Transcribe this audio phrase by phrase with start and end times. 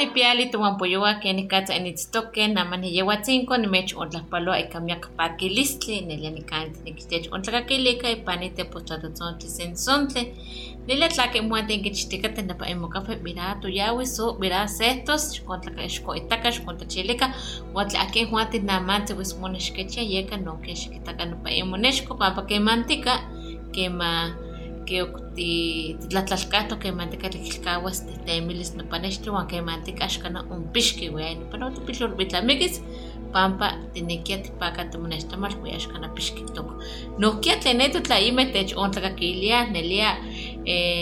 [0.00, 7.32] nipiali tiwampoyowa que nikatza nitztoque naman niyewatzinko nimech ontlajpaloa ika miak pakilistli nelia nikan tinikitech
[7.32, 10.22] ontlakakilika ipani tepochtlatotson tlisensontli
[10.86, 17.26] nelia tlaki muan tinkixtika tenepa imokafej mira tu tuyawi so mira sehtos xikontla xikoitaka xikontachilika
[17.74, 23.20] uan tla akin juan tinaman tziwismonexkechia yeka nonke xikitaka nopa imonexko pampa kemantika
[23.72, 24.32] kema
[24.90, 25.16] και ότι
[25.98, 31.70] την ετλατλασκάτω και μάντικα της κλικάωστε τέμελις να πανέστρωα και μάντικα σκανά υπηρεσίκι γουένι πανώ
[31.70, 32.80] του πηγαρού μεταμείγεις
[33.32, 36.74] πάμπα την εκεία την πάγκα του μονεστάμας που έσκανα πησκίτοκο.
[37.18, 40.10] Νούχια τενέτο τλαίμε τες όντα κακείλια νελία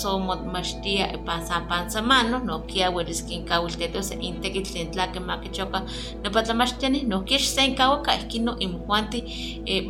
[0.00, 5.78] somo machtia panza panza mano no kia welis kin kawilteto se integit tlen tlake makichoka
[6.22, 9.18] no patlamachtiani no kiex sen kawaka ikino imuanti
[9.66, 9.82] e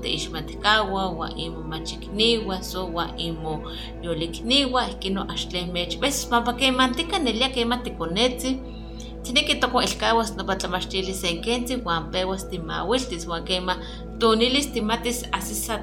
[0.00, 3.62] te ixmatikawa wa imo machikniwa so wa imo
[4.02, 5.98] yolikniwa ikino axtle mech.
[6.00, 8.58] Ves pampa ke mantika nelia ke matikonetsi
[9.22, 13.76] tiene que toco el cawas no patlamachtilis sen kenzi wan pewas timawiltis wan kema
[14.18, 15.74] tonilis timatis asisa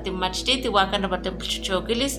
[0.98, 2.14] no patempilchochokilis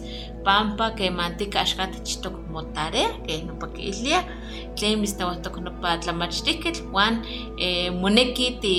[0.44, 4.18] pampa que mantika axkati chitok motarea que no pakilia
[4.76, 7.14] tlen mistawahtok no patlamachtiketl wan
[7.64, 8.74] eh, moneki ti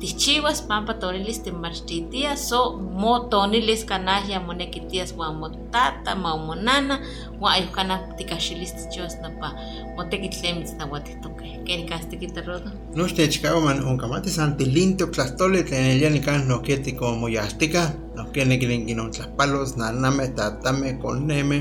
[0.00, 2.58] tichiwas pampa tonilis timachtitia so
[3.00, 6.94] mo tonilis kanahya moneki tias wan motata ma monana
[7.40, 9.48] wan ayukana tikaxilis tichiwas nopa
[9.96, 16.48] moteki tlen mitznawatihtoke ken kastikita rodo Nochte chikawa man onkamati santilinto tlastole tlen elia nikan
[16.48, 17.82] nokieti como moyastika
[18.16, 21.58] nokiene kilen kinon tlapalos naname tatame koneme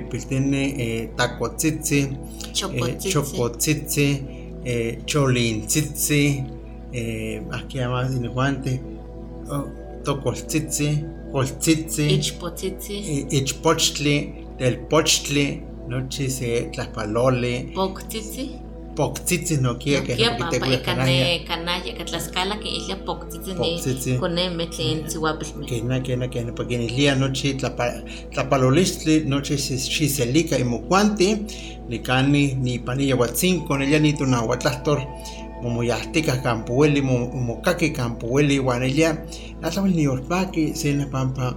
[0.00, 3.10] pipiltini eh, takotzitzi eh, Chocotzitzi.
[3.10, 4.24] chocotzitzi
[4.64, 6.44] eh, cholintzitzi
[6.92, 8.80] eh, aquí además inihuante
[9.48, 9.66] oh,
[10.04, 17.72] tocoltzitzi coltzitzi ichpotzitzi eh, ichpochtli telpochtli nochi se tlaspalole
[18.96, 24.10] poktzitzi poktzitzi nokia que no pampa quite ikane kanaya ka Tlaxcala que isla poktzitzi Poktzitzi.
[24.12, 29.56] ni koneme tlen tziuapilme Kena, kena, kena, porque en el día noche tlapa- tlapalolistli, noche
[29.56, 31.36] xiselica y mocuanti,
[31.88, 35.00] ni cani, ni panilla huatzinco, ni ya ni tunahuatlastor,
[35.62, 39.18] momoyastica campueli, momocaque campueli, guanella,
[39.60, 41.56] natlawel ni orpaki, sena pampa,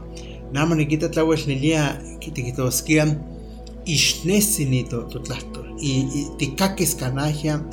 [0.52, 3.06] nama ni quita tlawel ni día, quitikitoskia,
[3.86, 7.64] ixnesi ni to tlastor, y ticaques canajia,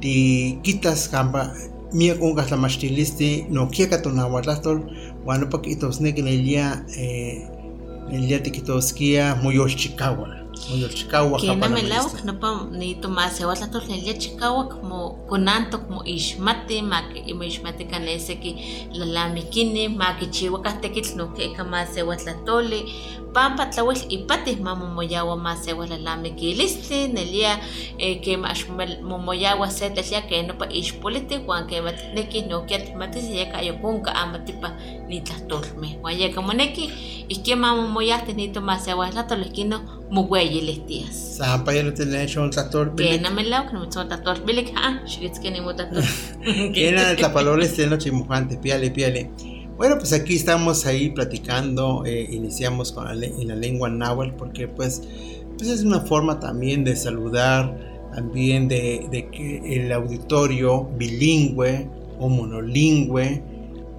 [0.00, 1.52] ti quitas campa,
[1.92, 4.86] miak ungas la machtiliste, no quieka tunahuatlastor,
[5.24, 7.48] Bueno, poquitos ne que en el día, eh,
[8.10, 10.26] en el día tiquitosquía, muy Chicago,
[10.68, 15.78] muy Chicago, que na melawak na pa ni tomase wala to lelia chikawak mo kunanto
[15.88, 18.56] mo ishmati maki imo ishmati kanese ki
[18.92, 22.84] lalamikini maki chiwaka tekitl no ke kamase wala toli
[23.34, 27.58] pampa tlawel ipati mamo moyawa mase wala lamikilistli nelia
[27.98, 28.64] eh, que mash
[29.02, 34.14] momoyawa se tlelia que no pa ishpoliti wan que matneki no ke matis yeka yokunka
[34.14, 34.72] amatipa
[35.08, 36.90] ni tlatolme wan yeka moneki
[37.28, 42.42] ikie mamo moyahte ni tomase wala toli kino mugueyilis días Sampa ya no tiene hecho
[42.42, 42.94] un tractor.
[42.94, 46.04] que na melao que no me son tator bilik ah shigits que ni mo tator
[46.74, 49.30] Que era el tapalores de noche mojante, piale, piale.
[49.76, 54.68] Bueno, pues aquí estamos ahí platicando, eh, iniciamos con la, en la lengua náhuatl porque
[54.68, 55.02] pues
[55.56, 57.76] pues es una forma también de saludar,
[58.14, 61.88] también de, de que el auditorio bilingüe
[62.18, 63.42] o monolingüe,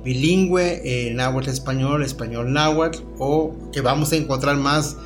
[0.04, 4.98] bilingüe eh, náhuatl español, español náhuatl, o que vamos a encontrar más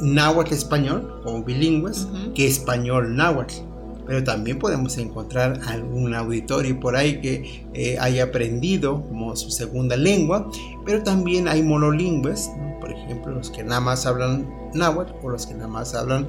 [0.00, 3.69] náhuatl español o bilingües que español náhuatl.
[4.10, 9.96] Pero también podemos encontrar algún auditorio por ahí que eh, haya aprendido como su segunda
[9.96, 10.50] lengua,
[10.84, 15.54] pero también hay monolingües, por ejemplo, los que nada más hablan náhuatl o los que
[15.54, 16.28] nada más hablan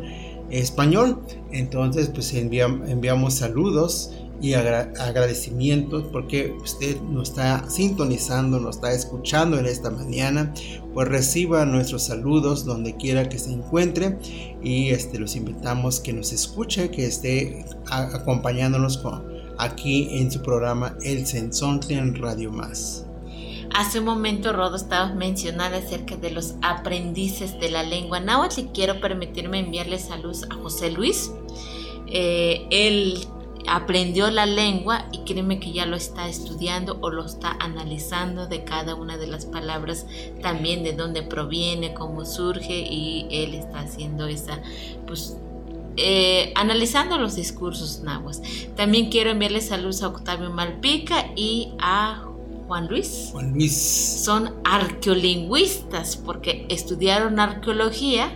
[0.52, 1.24] español.
[1.52, 4.12] Entonces, pues enviamos saludos
[4.42, 10.54] y agradecimientos porque usted nos está sintonizando, nos está escuchando en esta mañana,
[10.94, 14.18] pues reciba nuestros saludos donde quiera que se encuentre
[14.64, 19.02] y este, los invitamos que nos escuche, que esté acompañándonos
[19.60, 23.06] aquí en su programa El Sensontle en Radio Más.
[23.74, 28.64] Hace un momento, Rodo, estaba mencionando acerca de los aprendices de la lengua náhuatl y
[28.74, 31.32] quiero permitirme enviarle saludos a José Luis.
[32.08, 33.26] Eh, él
[33.68, 38.64] aprendió la lengua y créeme que ya lo está estudiando o lo está analizando de
[38.64, 40.06] cada una de las palabras,
[40.42, 44.62] también de dónde proviene, cómo surge y él está haciendo esa,
[45.08, 45.38] pues,
[45.98, 48.42] eh, analizando los discursos nahuas.
[48.76, 52.26] También quiero enviarle saludos a Octavio Malpica y a
[52.68, 53.30] Juan Luis.
[53.34, 54.24] Juan Luis.
[54.24, 58.34] Son arqueolingüistas porque estudiaron arqueología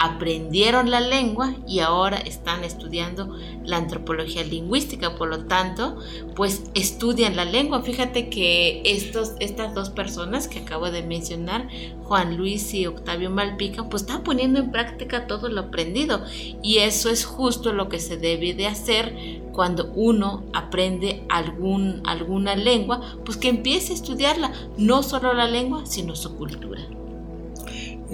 [0.00, 3.36] aprendieron la lengua y ahora están estudiando
[3.66, 5.98] la antropología lingüística, por lo tanto,
[6.34, 7.82] pues estudian la lengua.
[7.82, 11.68] Fíjate que estos, estas dos personas que acabo de mencionar,
[12.04, 16.24] Juan Luis y Octavio Malpica, pues están poniendo en práctica todo lo aprendido.
[16.62, 19.14] Y eso es justo lo que se debe de hacer
[19.52, 25.84] cuando uno aprende algún, alguna lengua, pues que empiece a estudiarla, no solo la lengua,
[25.84, 26.80] sino su cultura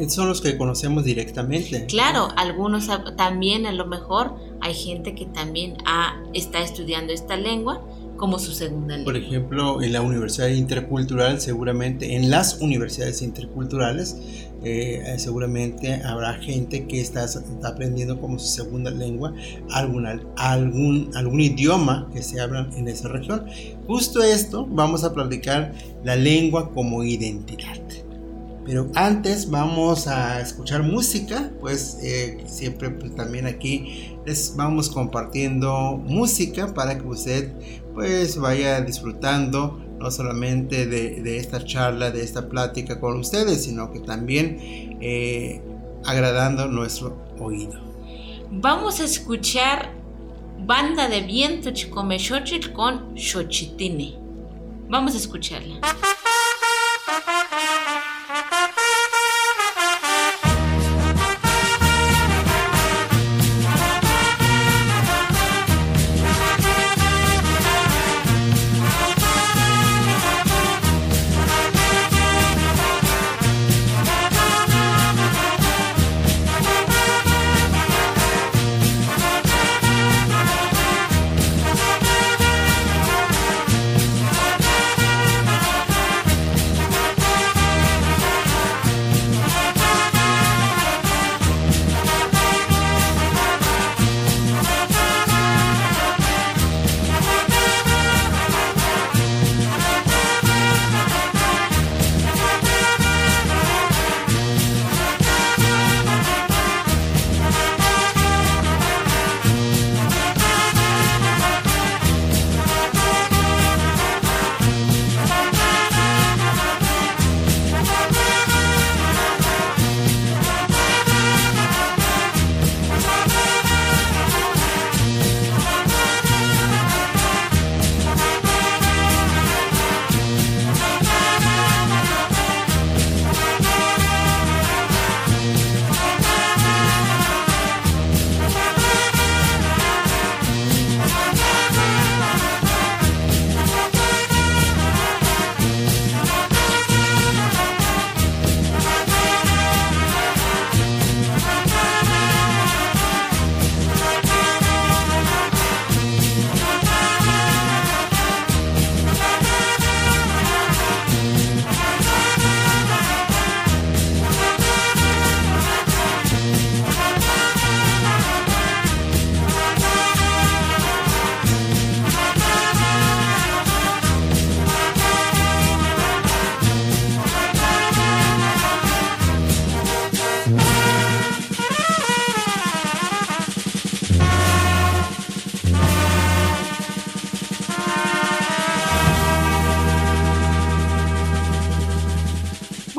[0.09, 1.87] son los que conocemos directamente.
[1.87, 5.77] Claro, algunos también a lo mejor hay gente que también
[6.35, 7.83] está estudiando esta lengua
[8.17, 9.13] como su segunda lengua.
[9.13, 14.17] Por ejemplo, en la Universidad Intercultural, seguramente, en las universidades interculturales,
[14.65, 17.27] eh, seguramente habrá gente que está,
[17.63, 19.35] aprendiendo como su segunda lengua
[19.71, 20.07] algún,
[20.37, 23.47] algún, algún idioma que se habla en esa región.
[23.87, 25.73] Justo esto vamos a platicar
[26.05, 27.81] la lengua como identidad.
[28.67, 35.97] Pero antes vamos a escuchar música, pues eh, siempre pues, también aquí les vamos compartiendo
[36.05, 37.53] música para que usted
[37.95, 44.01] pues vaya disfrutando no solamente de, esta charla, de esta plática con ustedes, sino que
[44.01, 45.63] también eh,
[46.05, 47.81] agradando nuestro oído.
[48.51, 49.93] Vamos a escuchar
[50.59, 54.19] Banda de Viento Chicomexochitl con Xochitine.
[54.89, 55.81] Vamos a escucharla.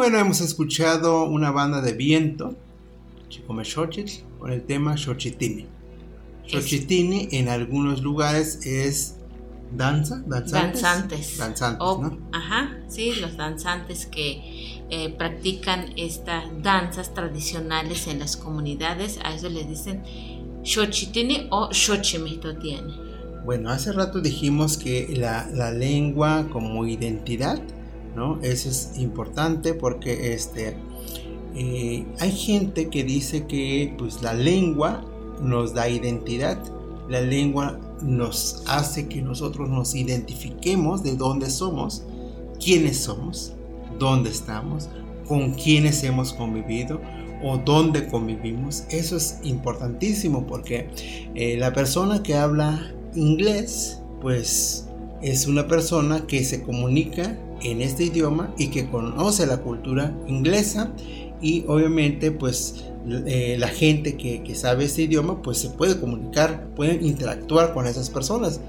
[0.09, 2.55] Bueno, hemos escuchado una banda de viento,
[3.27, 5.65] Chicome Xochitl, con el tema Xochitini.
[6.47, 9.17] Xochitini en algunos lugares es
[9.75, 10.81] danza, danzantes.
[10.81, 11.37] Danzantes.
[11.37, 12.17] Danzantes, O- ¿no?
[12.31, 19.49] Ajá, sí, los danzantes que eh, practican estas danzas tradicionales en las comunidades, a eso
[19.49, 20.03] le dicen
[20.63, 22.93] Xochitini o Xochimitotiene.
[23.43, 27.61] Bueno, hace rato dijimos que la, la lengua como identidad,
[28.17, 28.39] ¿no?
[28.41, 30.75] Eso es importante porque este,
[31.55, 35.05] eh, hay gente que dice que pues, la lengua
[35.39, 36.57] nos da identidad,
[37.07, 42.03] la lengua nos hace que nosotros nos identifiquemos de dónde somos,
[42.59, 43.53] quiénes somos,
[43.99, 44.89] dónde estamos,
[45.27, 46.99] con quiénes hemos convivido
[47.43, 48.85] o dónde convivimos.
[48.89, 50.89] Eso es importantísimo porque
[51.35, 54.87] eh, la persona que habla inglés, pues
[55.21, 60.91] es una persona que se comunica en este idioma y que conoce la cultura inglesa
[61.41, 66.67] y obviamente pues eh, la gente que, que sabe este idioma pues se puede comunicar,
[66.75, 68.59] puede interactuar con esas personas.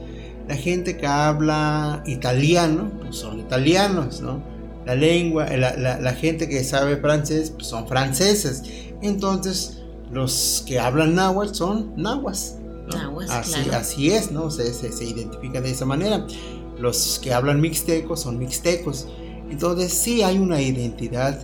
[0.49, 4.43] La gente que habla italiano pues son italianos, ¿no?
[4.87, 8.63] La lengua, la, la- la gente que sabe francés pues son franceses.
[9.03, 9.79] Entonces
[10.11, 12.57] los que hablan náhuatl son nahuas.
[12.91, 12.97] ¿no?
[12.97, 13.79] Nahuas, así, claro.
[13.81, 14.51] así es, ¿no?
[14.51, 16.27] Se, se, se identifican de esa manera.
[16.79, 19.09] Los que hablan mixteco son mixtecos.
[19.51, 21.41] Entonces sí hay una identidad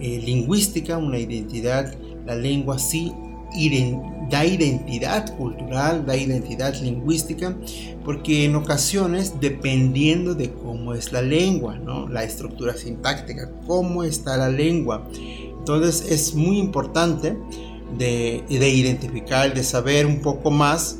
[0.00, 3.12] eh, lingüística, una identidad, la lengua sí
[4.30, 7.56] da identidad cultural, da identidad lingüística,
[8.04, 12.08] porque en ocasiones, dependiendo de cómo es la lengua, ¿no?
[12.08, 15.08] la estructura sintáctica, cómo está la lengua,
[15.58, 17.36] entonces es muy importante
[17.96, 20.98] de, de identificar, de saber un poco más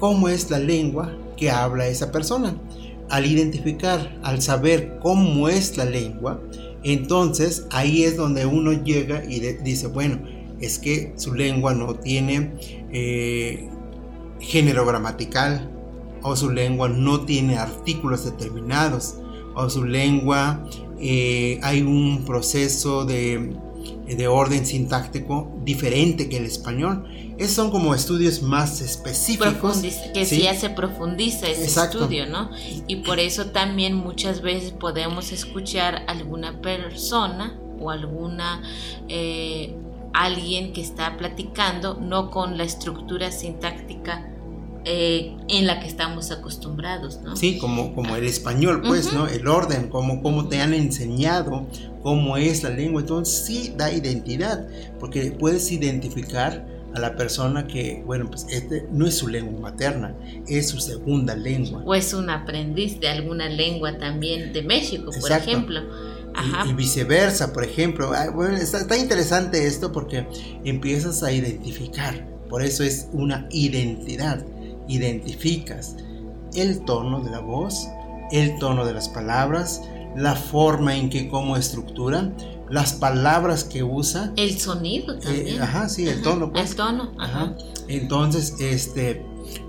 [0.00, 2.56] cómo es la lengua que habla esa persona.
[3.14, 6.42] Al identificar, al saber cómo es la lengua,
[6.82, 10.18] entonces ahí es donde uno llega y dice, bueno,
[10.58, 12.54] es que su lengua no tiene
[12.90, 13.68] eh,
[14.40, 15.70] género gramatical,
[16.22, 19.18] o su lengua no tiene artículos determinados,
[19.54, 20.68] o su lengua
[20.98, 23.54] eh, hay un proceso de,
[24.06, 27.08] de orden sintáctico diferente que el español.
[27.38, 29.54] Esos son como estudios más específicos.
[29.82, 30.42] Profundiza- que ¿sí?
[30.42, 32.00] ya se profundiza ese Exacto.
[32.00, 32.50] estudio, ¿no?
[32.86, 38.62] Y por eso también muchas veces podemos escuchar alguna persona o alguna
[39.08, 39.74] eh,
[40.12, 44.30] alguien que está platicando no con la estructura sintáctica
[44.84, 47.36] eh, en la que estamos acostumbrados, ¿no?
[47.36, 49.16] Sí, como, como el español, pues, Ujú.
[49.16, 49.28] ¿no?
[49.28, 51.66] El orden, como, como te han enseñado
[52.02, 53.00] cómo es la lengua.
[53.00, 54.68] Entonces sí da identidad,
[55.00, 60.14] porque puedes identificar a la persona que, bueno, pues este no es su lengua materna,
[60.46, 61.82] es su segunda lengua.
[61.84, 65.50] O es un aprendiz de alguna lengua también de México, por Exacto.
[65.50, 65.80] ejemplo.
[66.34, 66.64] Ajá.
[66.66, 68.12] Y, y viceversa, por ejemplo.
[68.14, 70.26] Ah, bueno, está, está interesante esto porque
[70.64, 72.28] empiezas a identificar.
[72.48, 74.44] Por eso es una identidad.
[74.88, 75.96] Identificas
[76.54, 77.88] el tono de la voz,
[78.30, 79.82] el tono de las palabras,
[80.16, 82.32] la forma en que cómo estructura,
[82.70, 84.32] las palabras que usa.
[84.36, 85.62] El sonido Eh, también.
[85.62, 86.52] ajá, sí, el tono.
[86.52, 86.70] Pues.
[86.70, 87.42] El tono, Ajá.
[87.42, 87.56] ajá.
[87.88, 89.26] Entonces, este,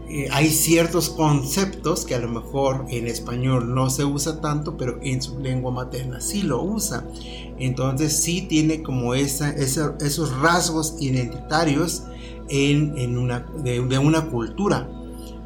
[0.09, 4.99] eh, hay ciertos conceptos que a lo mejor en español no se usa tanto, pero
[5.01, 7.03] en su lengua materna sí lo usa.
[7.57, 12.03] Entonces, sí tiene como esa, esa- esos rasgos identitarios
[12.49, 14.87] en, en una, de, de una cultura.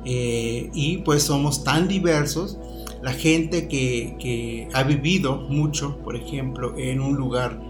[0.05, 2.57] Eh, y pues somos tan diversos.
[3.01, 7.61] La gente que, que ha vivido mucho, por ejemplo, en un lugar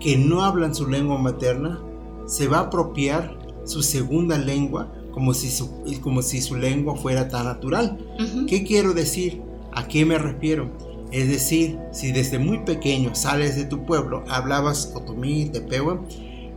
[0.00, 1.80] que no hablan su lengua materna,
[2.26, 7.28] se va a apropiar su segunda lengua como si su, como si su lengua fuera
[7.28, 7.98] tan natural.
[8.46, 9.42] ¿Qué quiero decir?
[9.72, 10.70] ¿A qué me refiero?
[11.10, 16.00] Es decir, si desde muy pequeño sales de tu pueblo, hablabas otomí, tepehuá,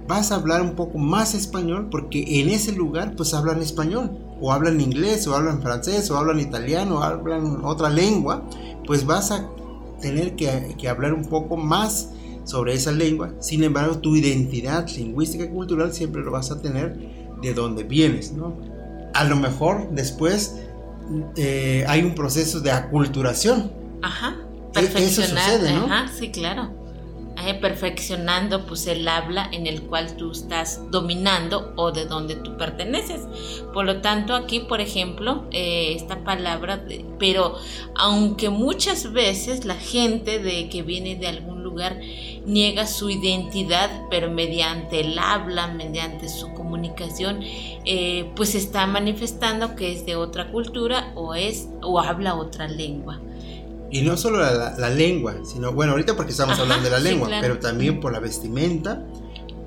[0.07, 4.51] vas a hablar un poco más español porque en ese lugar pues hablan español, o
[4.51, 8.43] hablan inglés, o hablan francés, o hablan italiano, o hablan otra lengua,
[8.85, 9.47] pues vas a
[10.01, 12.09] tener que, que hablar un poco más
[12.43, 13.33] sobre esa lengua.
[13.39, 16.97] Sin embargo, tu identidad lingüística y cultural siempre lo vas a tener
[17.41, 18.57] de donde vienes, ¿no?
[19.13, 20.55] A lo mejor después
[21.35, 23.71] eh, hay un proceso de aculturación.
[24.01, 24.35] Ajá.
[24.75, 25.85] E- eso sucede, ¿no?
[25.85, 26.80] ajá, sí, claro.
[27.59, 33.21] Perfeccionando pues el habla en el cual tú estás dominando o de donde tú perteneces.
[33.73, 36.85] Por lo tanto, aquí, por ejemplo, eh, esta palabra,
[37.19, 37.55] pero
[37.95, 41.99] aunque muchas veces la gente de que viene de algún lugar
[42.45, 47.39] niega su identidad, pero mediante el habla, mediante su comunicación,
[47.85, 53.19] eh, pues está manifestando que es de otra cultura o es o habla otra lengua.
[53.91, 56.97] Y no solo la, la lengua, sino, bueno, ahorita porque estamos Ajá, hablando de la
[56.99, 57.41] sí, lengua, claro.
[57.41, 59.05] pero también por la vestimenta,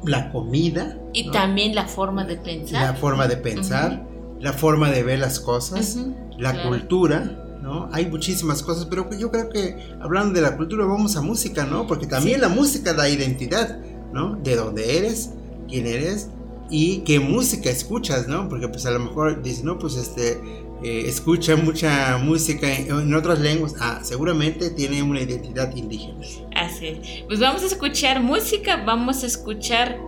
[0.04, 1.32] la comida, Y ¿no?
[1.32, 2.82] también la forma de pensar.
[2.82, 4.06] la forma de pensar,
[4.40, 6.68] la forma de ver las cosas, Ujú, la claro.
[6.70, 7.88] cultura, ¿no?
[7.92, 11.86] Hay muchísimas cosas, pero yo creo que hablando de la cultura vamos a música, ¿no?
[11.86, 12.40] Porque también Sí.
[12.42, 13.78] la música da identidad,
[14.12, 14.36] ¿no?
[14.36, 15.30] De dónde eres,
[15.68, 16.28] quién eres
[16.70, 18.48] y qué música escuchas, ¿no?
[18.48, 20.40] Porque pues a lo mejor dices, no, pues este,
[20.84, 26.24] eh, escucha mucha música en, en otras lenguas, ah, seguramente tiene una identidad indígena.
[26.54, 26.98] Así es.
[27.26, 29.98] Pues vamos a escuchar música, vamos a escuchar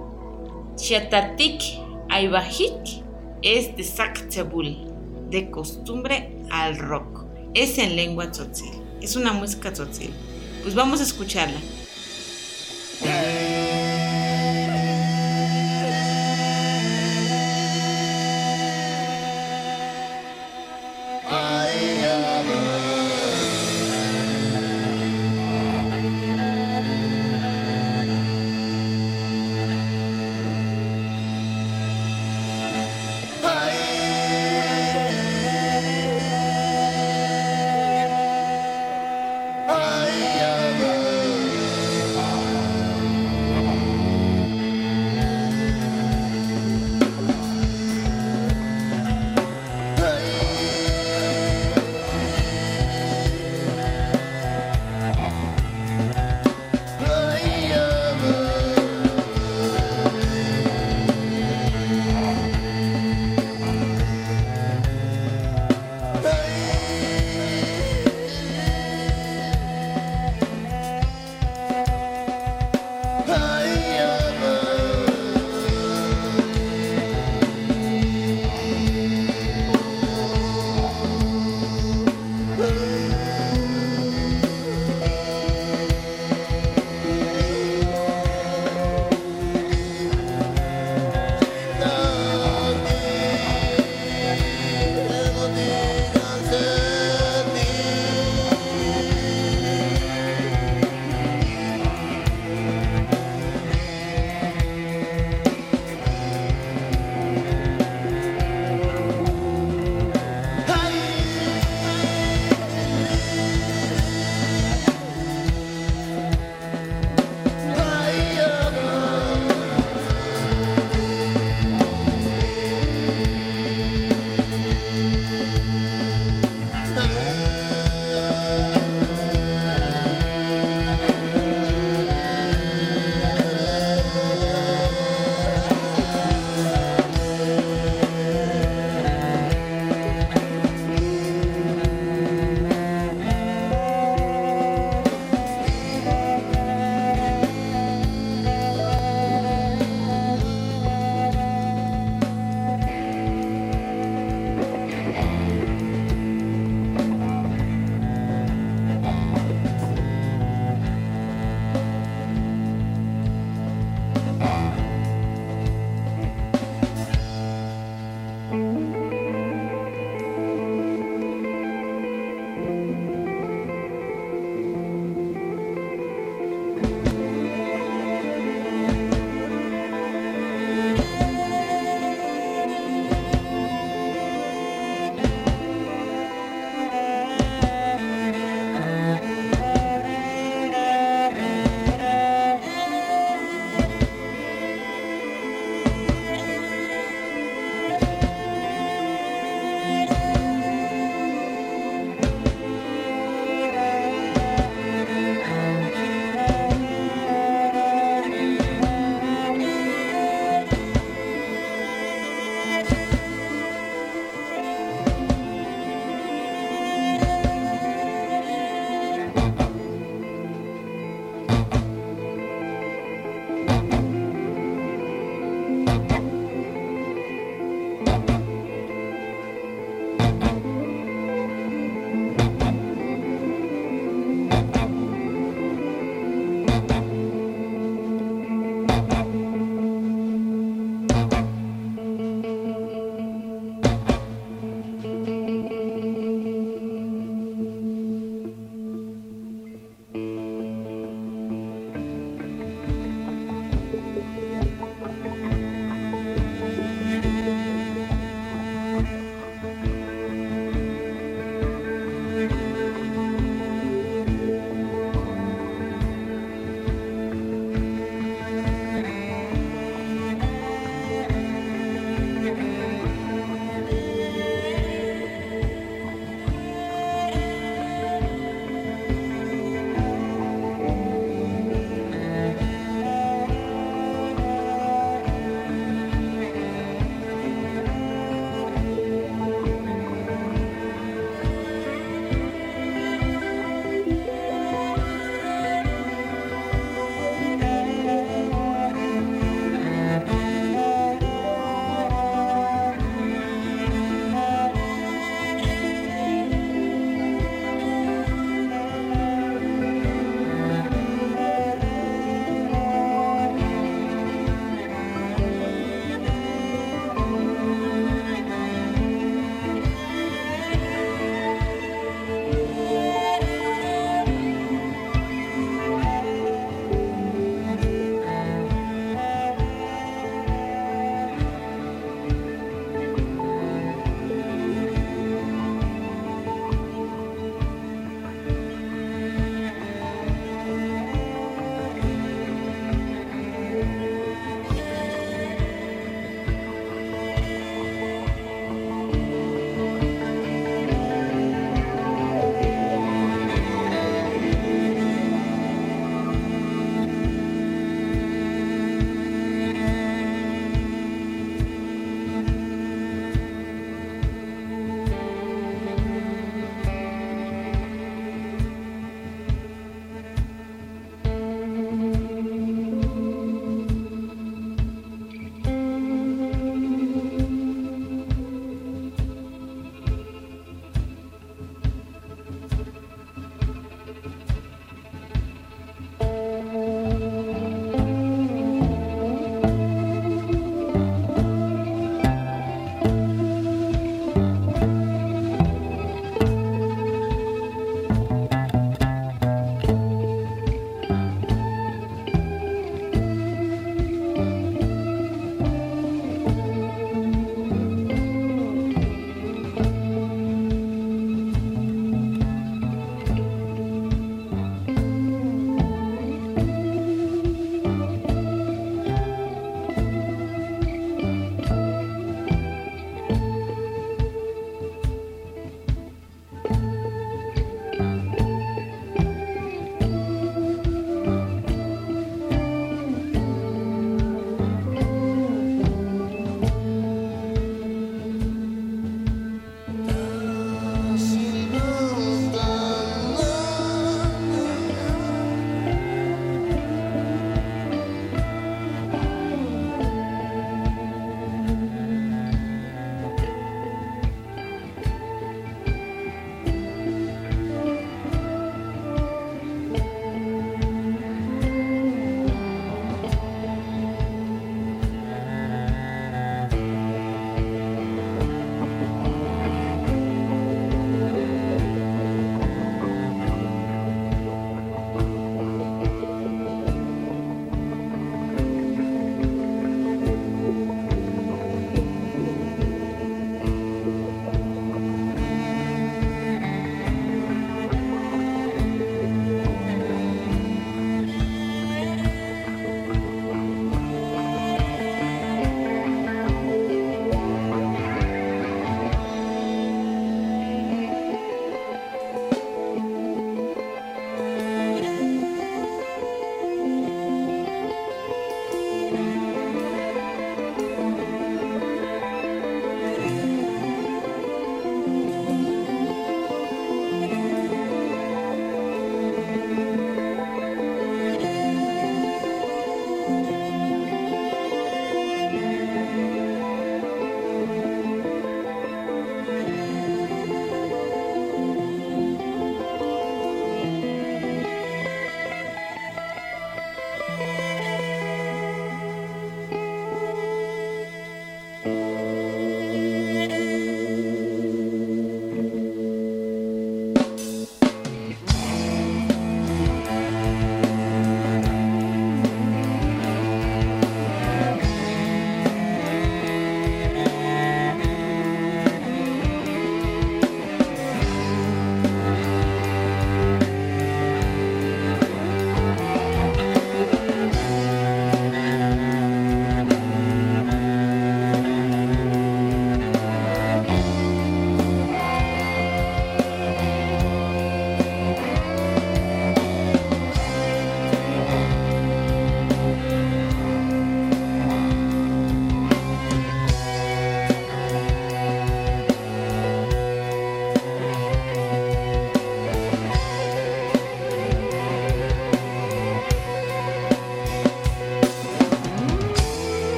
[0.76, 1.62] Chatatik
[2.10, 3.02] Aibajik,
[3.40, 4.76] es de Saktsebul,
[5.30, 7.24] de costumbre al rock.
[7.54, 10.10] Es en lengua tzotzil, es una música tzotzil.
[10.62, 11.58] Pues vamos a escucharla.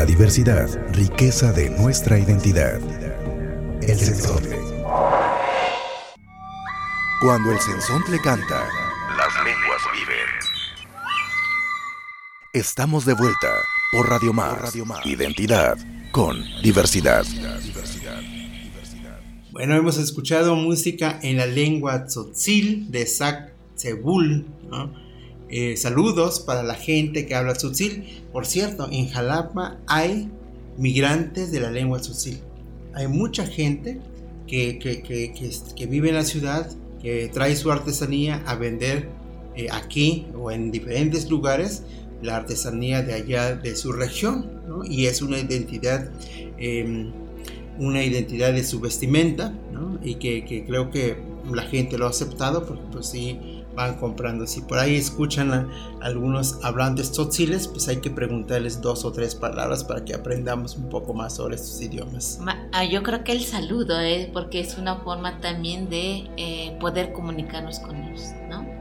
[0.00, 2.80] La diversidad, riqueza de nuestra identidad.
[3.82, 4.56] El sensontle.
[7.20, 8.66] Cuando el sensontle canta,
[9.18, 10.26] las lenguas viven.
[12.54, 13.48] Estamos de vuelta
[13.92, 14.74] por Radio Más.
[15.04, 15.76] Identidad
[16.12, 17.26] con diversidad.
[19.50, 24.59] Bueno, hemos escuchado música en la lengua tzotzil de Sac Cebul, ¿no?
[25.50, 28.04] Eh, saludos para la gente que habla tzotzil.
[28.32, 30.30] Por cierto, en Jalapa hay
[30.78, 32.38] migrantes de la lengua tzotzil.
[32.94, 33.98] Hay mucha gente
[34.46, 35.32] que, que, que,
[35.76, 36.70] que, vive en la ciudad,
[37.02, 39.08] que trae su artesanía a vender
[39.56, 41.82] eh, aquí o en diferentes lugares
[42.22, 44.84] la artesanía de allá de su región ¿no?
[44.84, 46.10] y es una identidad
[46.58, 47.10] eh,
[47.78, 49.98] una identidad de su vestimenta ¿no?
[50.02, 51.16] y que, que, creo que
[51.52, 54.46] la gente lo ha aceptado porque pues sí van comprando.
[54.46, 55.68] Si por ahí escuchan a
[56.00, 60.88] algunos hablantes tzotziles, pues hay que preguntarles dos o tres palabras para que aprendamos un
[60.88, 62.40] poco más sobre estos idiomas.
[62.72, 64.30] Ah, yo creo que el saludo es ¿eh?
[64.32, 68.79] porque es una forma también de eh, poder comunicarnos con ellos, ¿no?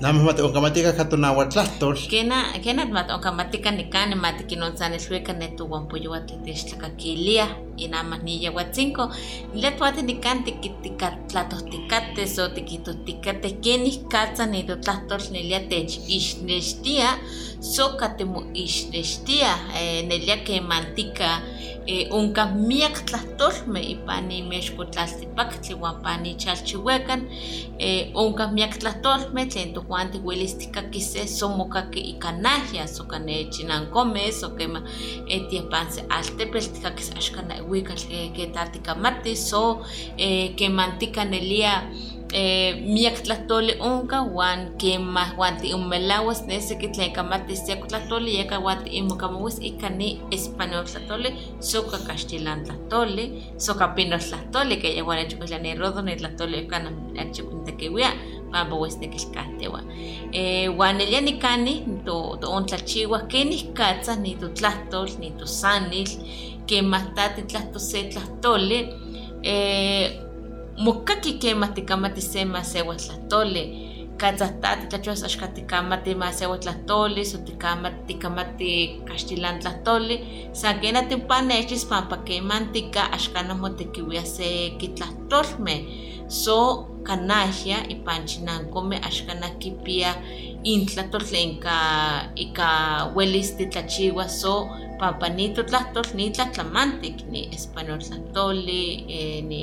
[0.00, 1.98] Nada más onkamatika katonauatlastor.
[2.08, 8.44] Kena kena mat onkamatika nikane matikinon san elhueca netu guampoyoatl techtlacaquilia y nada más ni
[8.44, 9.10] yehuatzinco.
[9.54, 17.49] Letuate nikan tikitikatlatohticate so tikitohticate kenih katza nitotlastor nelia tech ixnextia so
[17.98, 21.42] katemo ixnextia eh, nelia kemantika
[21.86, 27.28] eh, unka miak tlahtolme ipani mexkotlaltipaktli uan pani chalchihuecan
[27.78, 34.32] eh, unka miak tlahtolme tlen tojuan tiuelis tikakise so mokaki ika nahya so kane chinankome
[34.32, 34.82] so kema
[35.28, 37.96] eh, tiepanse altepetl tikakis axkan uikal
[38.36, 39.84] ke tatikamati so
[40.16, 41.82] eh, kemantika nelia
[42.32, 48.84] eh, miak tlahtoli onka wan kema wan tiumelawas nese que tlekamati siak tlahtoli yeka wan
[48.84, 55.58] tiimukamawis ika ni español tlahtoli soka castellan tlahtoli soka pinol tlahtoli que ya wan echukila
[55.58, 58.12] ni rodo ni tlahtoli kana achukuntekiwia
[58.52, 59.82] pampa wes nekilkahtewa
[60.76, 66.08] wan elia nikani to ontlachiwa kenih katza ni tu tlahtol ni tu sanil
[66.66, 68.88] kematati tlahto se tlahtoli
[69.42, 70.29] eh,
[70.84, 73.64] mokaki kemah tikamati se masewa tlahtoli
[74.20, 80.16] katzahtati tlachuas axka tikamati masewa tlahtoli so tikamati tikamati kaxtilan tlahtoli
[80.52, 85.80] san kena timpanextis pampa keman tika axkanah motekiwia se kitlahtolmeh.
[86.28, 90.14] So kanahya ipan chinankomeh axkanah kipia
[90.62, 91.76] intlahtol tlen ika
[92.36, 92.68] ika
[93.16, 94.28] welis titlachiwa.
[94.28, 94.68] So
[95.00, 99.62] pampa ni totlahtol ni tlatlamantik ni español tlahtoli eh, ni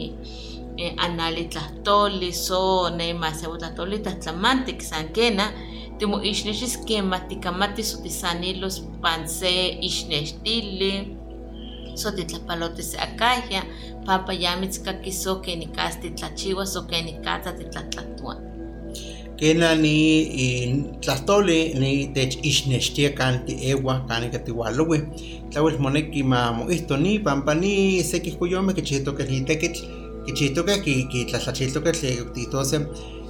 [0.78, 5.54] eh, anali tlahtoli so neimasewa tlahtoli tlahtlamantik san kena
[5.98, 11.18] timoixnextis kemah tikamati so tisanilos pan se ixnextili
[11.96, 13.64] so titlapaloti se akahya
[14.06, 18.38] papa yamitzkaki so kenikas titlachiwa so kenikatza titlatlatua
[19.38, 19.98] Kena ni
[21.02, 25.02] tlahtoli ni tech ixnextia kan ti ewa kanika tiwalowi
[25.54, 28.74] tlawel moneki ma moihto ni pampa ni seki kuyome
[30.28, 32.88] que ni tekitl que chihtoke ki ki tlatlachiltoke tle titose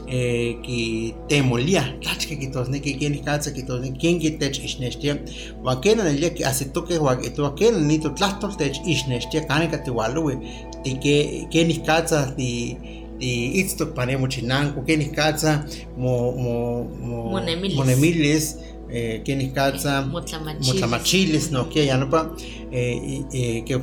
[0.07, 5.17] eh, ki temolia tlachke kitosneki ken katza kitosneki ken kitech ixnextia
[5.63, 10.37] wan kena nelia ki asitoke wan itoa kena ni to tlahtol tech ixnextia kanika tiwalowi
[10.83, 12.77] ti ke ken katza ti
[13.19, 15.65] ti itztok panemo chinanko ken katza
[15.97, 17.77] mo mo mo Monemilis.
[17.77, 18.55] monemilis
[18.91, 20.67] eh, ken katza Motlamachilis.
[20.67, 22.29] motlamachilis nokia yanopa
[22.71, 23.75] eh, eh, que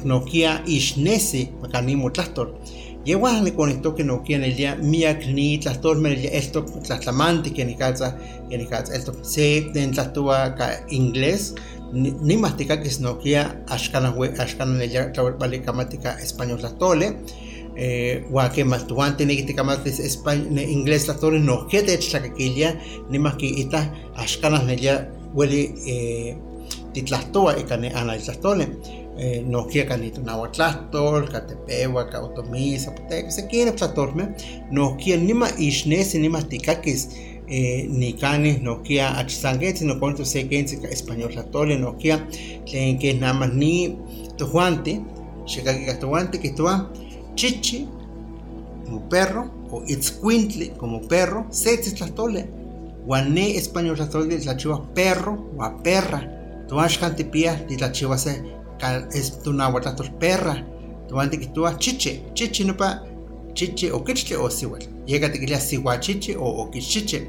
[3.06, 7.66] nokia ixnesi makani motlahtol yehuan nikonihtoki nokia nelia miak ni tlahtol melia eltok tlahtlamanti ken
[7.66, 8.12] nikatza
[8.50, 11.54] ken nikatza eltok se tlen tlahtoa ka inglés
[11.92, 17.12] ni- nimahtikakis nokia axkanah we axkanah nelia tlawelpalikamatika español tlahtole
[17.76, 22.74] eh, ua kemah toan tineki tikamatis espa- ne- inglés tlahtoli nohkia techtlakakilia
[23.10, 23.86] nimahki itah
[24.16, 26.36] axkanah nelia weli eh,
[26.92, 29.03] titlahtoa ika ne ana tlahtoli eh,
[29.46, 34.26] nohkia ka nitonauatlahtol ka tepewa ka otomi zapoteco sekine tlahtolmeh
[34.70, 37.08] nohkia nima ixnesi nima tikakis
[37.48, 42.18] eh, nikani nohkia achisanketzin nokonto se kentzi ka español tlahtoli nohkia
[42.66, 43.96] tlen keh namah ni
[44.36, 45.00] tojuanti
[45.46, 46.90] xikaki ka tojuanti kihtowa
[47.34, 47.86] chichi
[48.84, 52.44] como perro o itzcuintli como perro setzi tlahtoli
[53.06, 56.20] uan ne español tlahtoli tlachiwa perro ua perra
[56.68, 57.14] toan xkan
[58.78, 60.56] tipia titlachiwa se ka- es tonauatlahtol perra
[61.08, 63.00] toan tikihtowa chichi chichi nopa
[63.54, 67.22] chichi o kichtli o siuatl yeka tikilia siuachichi o okichchichi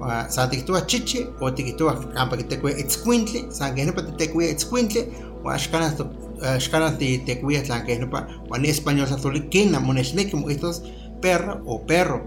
[0.00, 5.06] Ua san tikihtowa chichi o tikihtowa kampa kitekuia itzkuintli san keh nopa titekuia itzkuintli
[5.44, 6.06] wa ashkana to
[6.42, 8.26] ashkana te te cuida tlan que no pa
[8.58, 10.82] ni español sa tole kina monesne como estos
[11.20, 12.20] perro o perro.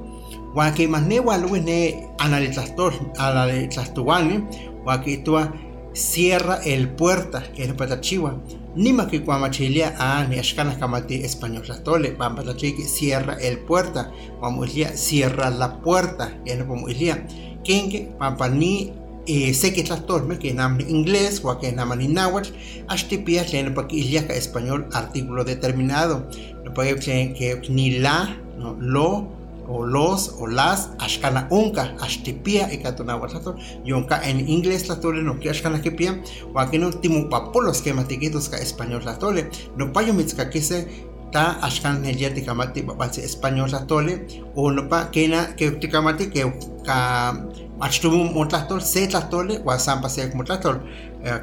[0.55, 4.43] Wa que más ne wa luis ne analitlastor analitlastuani
[4.85, 5.51] wa que tua
[5.93, 8.35] cierra el puerta que es para chiva
[8.75, 12.15] Nima que cuamachilia a ni ashkana kamati español tole
[12.59, 14.11] que cierra el puerta
[14.41, 16.91] vamos cierra la puerta no vamos
[17.63, 18.93] kenke pampa ni
[19.25, 22.51] e seki tlatorme que nam inglés o que nam ni náhuatl
[22.87, 26.27] ashtipia tlen pa iliaka español artículo determinado.
[26.63, 32.77] No puede que ni la no lo o los o las ashkana unka ashtipia y
[32.77, 33.55] katunahuatl
[33.85, 36.21] yonka en inglés tole no que ashkana kipia
[36.53, 41.59] o que no timu papolos que matiquitos español tole no payo mitzka que se ta
[41.61, 46.43] ashkan nelia tikamati babalse español tole o no pa kena que tikamati que
[46.85, 47.33] ka
[47.79, 50.79] achtumu motlatol se tlatole wa sampa se motlatol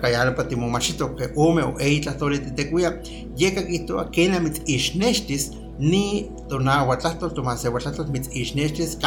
[0.00, 3.00] kayala pati mo machito que ome o ei tlatole titekuya
[3.36, 5.50] yeka kito kena mit ishneshtis
[5.80, 8.98] ni tona watlatol tomase watlatol mit ishneshtis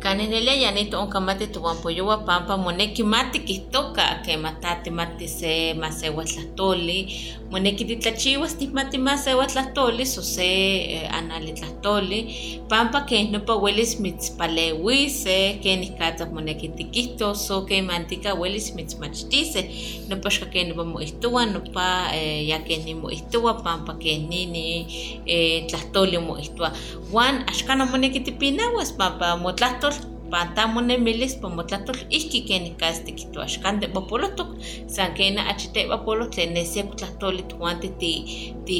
[0.00, 5.28] kanikati ewa kanikati wala Ikanenele yanito onkamati tuwampoyowa pampa moneki mati kihtoka que matati mati
[5.28, 13.24] se masewa tlahtoli moneki titlachiwas tikmati masewa tlahtoli so se eh, anali tlahtoli pampa que
[13.24, 19.70] nopa welis mitzpalewise que nihkatzak moneki tikihto so que mantika welis mitzmachtise
[20.08, 24.86] nopa xka que nopa moihtowa nopa eh, ya que ni moihtowa pampa que nini
[25.26, 26.72] eh, tlahtoli moihtowa
[27.12, 29.87] wan axkan moneki tipinawas pampa motlahtoli
[30.28, 34.48] tlahtol pantamonemilis pomotlahtol ihki ken nikasti kihtoaxkan de popolotok
[34.86, 38.12] san ken achiteb'apolo tlen nesiak tlahtoli tuanti ti
[38.66, 38.78] ti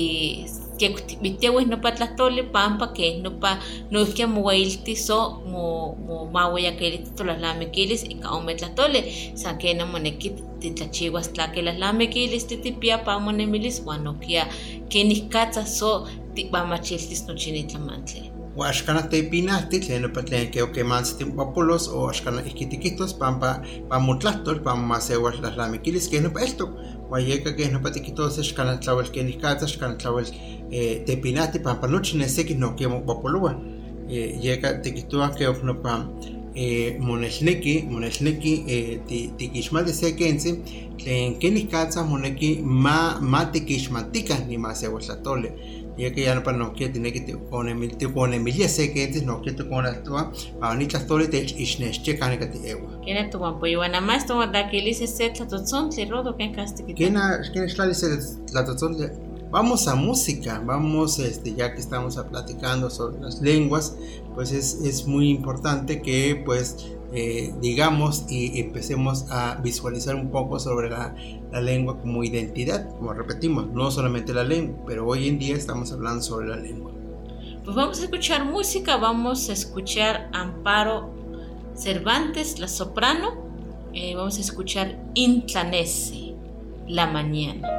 [0.79, 3.59] kekutibitewih nopa tlahtoli pampa ken nopa
[3.91, 9.01] noihki moweilti so mo momaweyakiliti tolahlamikilis ika ome tlahtoli
[9.35, 10.31] san ken moneki
[10.61, 14.47] titlachiwas tlakelahlamikis titipia pamonemilis uan nokia
[14.89, 21.31] ken ihkatza so tikpamachiltis nochi ni tlamantli o axkana tepinahti tlen nopa tlen ke okemantzitin
[21.39, 23.51] papolos o axkana ihkitikitos pampa
[23.91, 26.71] pamotlahtol pammaseual tlahlamikilis keh nopa eltok
[27.11, 30.27] ua yeka keh nopa tikitos axkana tlauel ken ihkatza axkana tlauel
[31.07, 33.53] tepinahti pampa nochi neseki nokia mopapoloua
[34.47, 35.93] yeka tikihtowa ke ok nopa
[36.99, 38.53] monelneki monelneki
[39.39, 40.51] tikixmati se kentzi
[40.99, 45.51] tlen ken ihkatza moneki ma ma tikixmatikan nimaseual tlatoli
[45.99, 48.69] que ya no para no que tiene que te pone mil te pone mil ya
[48.69, 52.17] sé que antes no que te pone toda para ni las tole te ishnes che
[52.17, 55.47] que te ewa kena tu wan pues wana más to da que lice set la
[55.47, 58.07] totson te rodo que caste que kena kena shla lice
[58.53, 58.97] la totson
[59.51, 63.97] Vamos a música, vamos, este, ya que estamos platicando sobre las lenguas,
[64.35, 70.59] pues es, es muy importante que pues eh, digamos y empecemos a visualizar un poco
[70.59, 71.15] sobre la,
[71.51, 75.91] la, lengua como identidad, como repetimos, no solamente la lengua, pero hoy en día estamos
[75.93, 76.93] hablando sobre la lengua.
[77.65, 81.11] Pues vamos a escuchar música, vamos a escuchar Amparo
[81.75, 83.37] Cervantes, la soprano,
[83.95, 86.35] eh, vamos a escuchar Intlanese,
[86.87, 87.79] la mañana.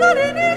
[0.00, 0.49] la, la, la.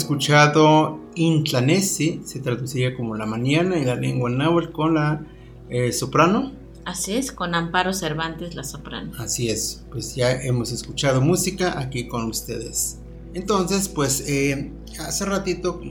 [0.00, 5.26] Escuchado Intlanesi, se traduciría como la mañana en la lengua náhuatl con la
[5.68, 6.52] eh, soprano.
[6.86, 9.12] Así es, con Amparo Cervantes la soprano.
[9.18, 12.98] Así es, pues ya hemos escuchado música aquí con ustedes.
[13.34, 15.82] Entonces, pues eh, hace ratito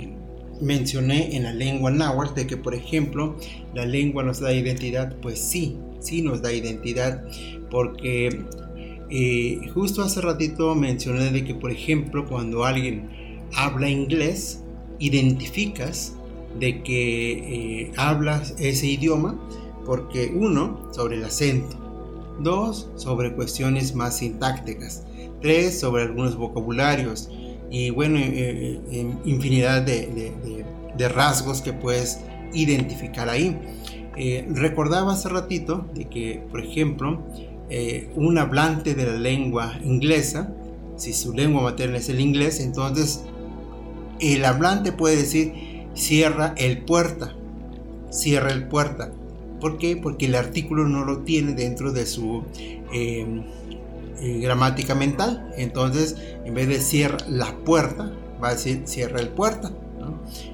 [0.60, 3.38] mencioné en la lengua náhuatl de que, por ejemplo,
[3.76, 7.24] la lengua nos da identidad, pues sí, sí nos da identidad,
[7.70, 8.43] porque
[9.12, 13.18] eh, justo hace ratito mencioné de que, por ejemplo, cuando alguien
[13.56, 14.62] habla inglés,
[15.00, 16.14] identificas
[16.58, 19.39] de que eh, hablas ese idioma
[19.86, 21.76] porque uno, sobre el acento,
[22.39, 25.04] dos, sobre cuestiones más sintácticas,
[25.41, 27.30] tres, sobre algunos vocabularios
[27.72, 30.66] y bueno, eh, eh, infinidad de,
[31.16, 32.20] rasgos que puedes
[32.54, 33.58] identificar ahí.
[34.54, 37.24] recordaba hace ratito de que, por ejemplo,
[38.16, 40.54] un hablante de la lengua inglesa,
[40.97, 43.24] si su lengua materna es el inglés, entonces
[44.20, 45.53] el hablante puede decir
[45.93, 47.36] cierra el puerta,
[48.09, 49.11] cierra el puerta.
[49.59, 49.97] ¿Por qué?
[49.97, 52.43] Porque el artículo no lo tiene dentro de su
[52.93, 53.43] em,
[54.22, 55.51] eh, gramática mental.
[55.57, 56.15] Entonces,
[56.45, 58.11] en vez de cierra la puerta,
[58.41, 59.72] va a decir cierra el puerta.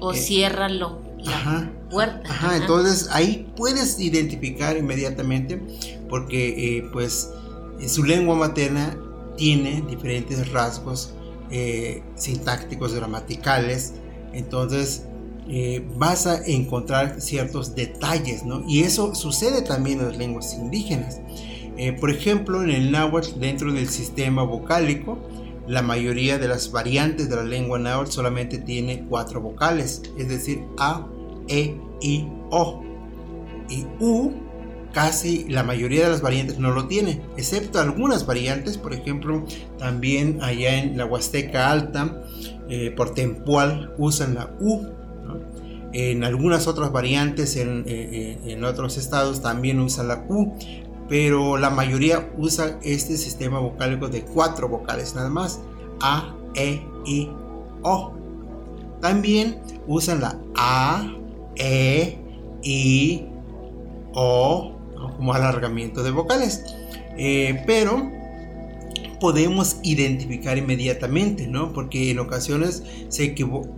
[0.00, 1.00] O eh, ciérralo.
[1.18, 2.28] La puerta.
[2.28, 5.60] Ajá, entonces ahí puedes identificar inmediatamente
[6.08, 7.30] porque eh, pues
[7.88, 8.96] su lengua materna
[9.36, 11.15] tiene diferentes rasgos
[11.50, 13.94] eh, sintácticos, gramaticales.
[14.32, 15.04] Entonces
[15.48, 18.64] eh, vas a encontrar ciertos detalles, ¿no?
[18.66, 21.20] Y eso sucede también en las lenguas indígenas.
[21.76, 25.18] Eh, por ejemplo, en el náhuatl, dentro del sistema vocálico,
[25.68, 30.62] la mayoría de las variantes de la lengua náhuatl solamente tiene cuatro vocales, es decir,
[30.78, 31.06] A,
[31.48, 32.82] E, I, O.
[33.68, 34.45] Y U
[34.96, 39.44] casi la mayoría de las variantes no lo tiene, excepto algunas variantes, por ejemplo,
[39.78, 42.22] también allá en la Huasteca Alta,
[42.70, 44.86] eh, por temporal, usan la U.
[45.92, 50.54] En algunas otras variantes en, eh, eh, en, otros estados también usan la U,
[51.10, 55.60] pero la mayoría usa este sistema vocálico de cuatro vocales nada más,
[56.00, 57.28] A, E, I,
[57.82, 58.14] O.
[59.02, 61.06] También usan la A,
[61.54, 62.18] E,
[62.62, 63.26] I,
[64.14, 66.64] O, como alargamiento de vocales.
[67.16, 68.10] Eh, pero
[69.20, 71.72] podemos identificar inmediatamente, ¿no?
[71.72, 73.34] Porque en ocasiones se,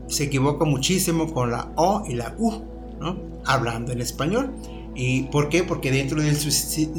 [0.08, 2.62] se equivoca muchísimo con la O y la U,
[3.00, 3.16] ¿no?
[3.44, 4.54] Hablando en español.
[4.94, 5.62] ¿Y por qué?
[5.62, 6.50] Porque dentro de su,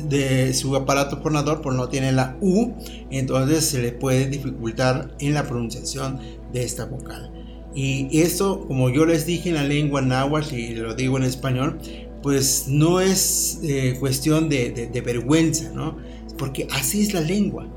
[0.08, 2.74] de su aparato fonador pues no tiene la U,
[3.10, 6.20] entonces se le puede dificultar en la pronunciación
[6.54, 7.32] de esta vocal.
[7.76, 11.78] Y esto, como yo les dije en la lengua náhuatl y lo digo en español,
[12.22, 15.98] pues no es eh, cuestión de, vergüenza, ¿no?
[16.38, 17.68] Porque así es la lengua.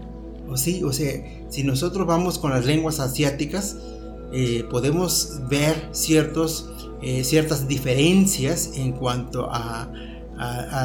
[0.49, 1.13] O, sí, o sea,
[1.49, 3.77] si nosotros vamos con las lenguas asiáticas,
[4.33, 6.71] eh, podemos ver ciertos,
[7.03, 9.91] eh, ciertas diferencias en cuanto a,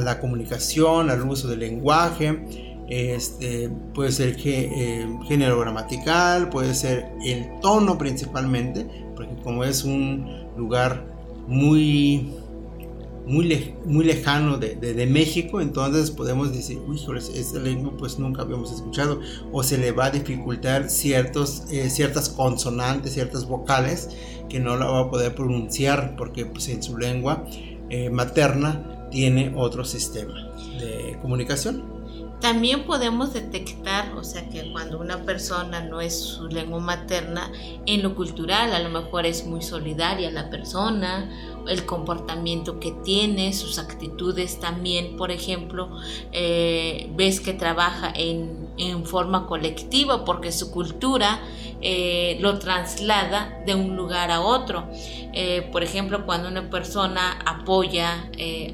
[0.03, 2.45] la comunicación, al uso del lenguaje,
[2.89, 8.85] este, puede ser género gramatical, puede ser el tono principalmente,
[9.15, 11.07] porque como es un lugar
[11.47, 12.29] muy
[13.27, 16.99] muy, muy lejano de, de, México, entonces podemos decir, uy,
[17.35, 19.19] esta lengua pues nunca habíamos escuchado,
[19.51, 24.09] o se le va a dificultar ciertos, eh, ciertas consonantes, ciertas vocales
[24.49, 27.45] que no la va a poder pronunciar porque pues en su lengua
[27.89, 30.49] eh, materna tiene otro sistema
[30.79, 31.97] de comunicación.
[32.39, 37.51] También podemos detectar, o sea, que cuando una persona no es su lengua materna,
[37.87, 41.31] en lo cultural a lo mejor es muy solidaria la persona,
[41.67, 45.89] el comportamiento que tiene, sus actitudes también, por ejemplo,
[46.31, 51.41] eh, ves que trabaja en, en forma colectiva porque su cultura
[51.81, 54.87] eh, lo traslada de un lugar a otro.
[55.33, 58.29] Eh, por ejemplo, cuando una persona apoya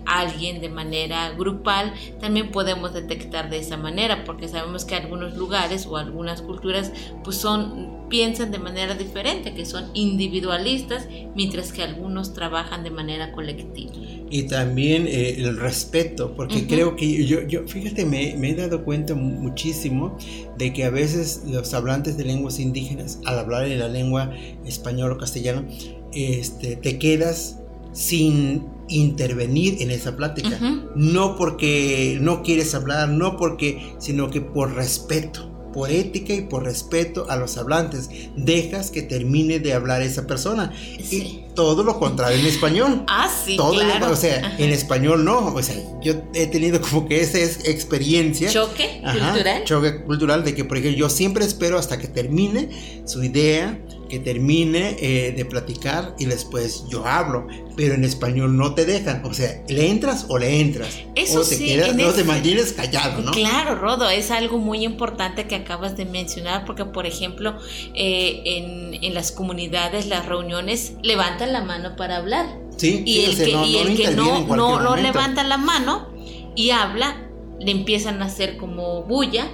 [0.06, 5.36] a alguien de manera grupal, también podemos detectar de esa manera, porque sabemos que algunos
[5.36, 6.92] lugares o algunas culturas
[7.24, 13.32] pues son piensan de manera diferente, que son individualistas, mientras que algunos trabajan de manera
[13.32, 13.94] colectiva.
[14.30, 19.14] Y también el respeto, porque creo que yo, yo fíjate, me, me, he dado cuenta
[19.14, 20.18] muchísimo
[20.58, 24.32] de que a veces los hablantes de lenguas indígenas, al hablar en la lengua
[24.66, 25.66] español o castellano,
[26.14, 27.60] este, te quedas
[27.92, 30.60] sin intervenir en esa plática.
[30.96, 36.64] No porque no quieres hablar, no porque, sino que por respeto por ética y por
[36.64, 38.10] respeto a los hablantes.
[38.36, 40.72] Dejas que termine de hablar esa persona.
[41.12, 43.06] Y todo lo contrario en español.
[43.16, 43.58] Ah, sí.
[43.58, 43.74] Todo
[44.10, 45.54] o sea, en español no.
[45.54, 48.50] O sea, yo he tenido como que esa experiencia.
[48.50, 49.64] Choque cultural.
[49.66, 54.20] Choque cultural de que, por ejemplo, yo siempre espero hasta que termine su idea que
[54.20, 59.34] termine eh, de platicar y después yo hablo, pero en español no te dejan, o
[59.34, 63.32] sea, le entras o le entras, Eso o te sí, quedas, te mantienes callado, ¿no?
[63.32, 67.58] Claro, Rodo, es algo muy importante que acabas de mencionar porque, por ejemplo,
[67.96, 72.46] eh, en, en las comunidades, las reuniones, levantan la mano para hablar.
[72.78, 76.10] Sí, Y sí, el que, no- y no el que no, levanta la mano
[76.56, 77.30] y habla,
[77.60, 79.48] le empiezan a hacer como bulla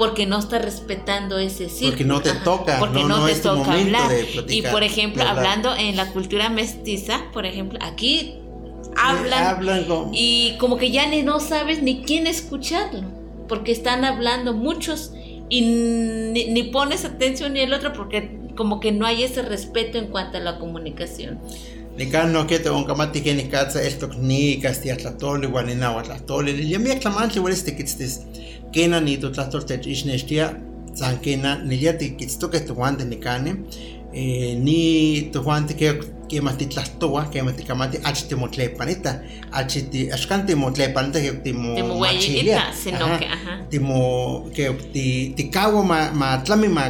[0.00, 1.90] porque no está respetando ese círculo.
[1.90, 4.08] Porque no te toca, porque no- no, no te es tu toca hablar.
[4.08, 8.36] de y por ejemplo, hablando en la cultura mestiza, por ejemplo, aquí
[8.96, 9.44] hablan
[10.14, 13.02] y como que ya ni no sabes ni quién escucharlo,
[13.46, 15.12] porque están hablando muchos
[15.50, 19.98] y ni, ni pones atención ni el otro porque como que no hay ese respeto
[19.98, 21.38] en cuanto a la comunicación.
[22.00, 25.90] Nikan no que te on kamati que ni katsa esto ni castia tlatoli wan ina
[25.94, 28.20] wa tlatoli li mi aklamantli wal este kitstis
[28.72, 30.46] kena ni to tlatol te ishnestia
[30.94, 33.50] san kena ni ya te kitsto que tu wante ni kane
[34.14, 35.88] eh, ni tu wante que
[36.28, 39.20] que mati tlastoa que mati kamati achte motle panita
[39.52, 42.60] achte ashkante motle panita que ti mo Timo machilia.
[42.60, 43.18] huellita, sino Ajá.
[43.18, 43.68] que, ajá.
[43.68, 46.88] timo que ti ti kawo ma ma tlami ma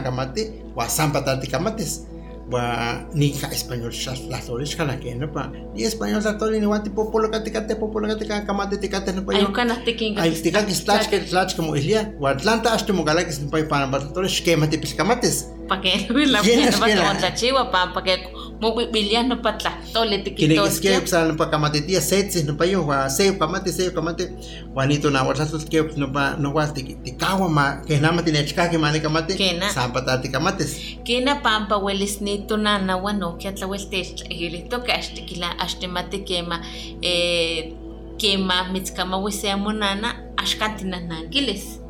[2.51, 8.09] wa ni español shas la que no pa ni español la toli ni kate popolo
[8.09, 11.19] kate ka kamate te kate no pa yo hasta que ay ti ka slach que
[11.31, 14.69] slach como islia wa atlanta hasta mo gala que sin pa para para toli schema
[14.69, 15.91] te pis kamates para que
[16.27, 18.15] la ¿Quién pena va a chiva para que
[18.61, 22.01] mo biliano para tla tole te Kini quito is que psa no pa kamate tia
[22.01, 24.31] setsi no pa yo wa se kamate se kamate
[24.75, 27.81] wa ni to na wa tlatos que no pa no wa ti ti kawa ma
[27.87, 29.69] que na mati ne chka que mane kamate Kena.
[29.71, 35.37] sampa tati kamates Kina pampa huelis ni tonana wano que atlahueltes hilito que hasta que
[35.37, 36.61] la hasta mate quema
[37.03, 37.73] eh
[38.19, 41.81] quema mitzkama wisea monana ashkantina nangiles